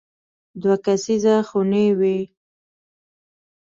دوه 0.61 0.75
کسیزه 0.85 1.35
خونې 1.47 1.85
وې. 1.99 2.17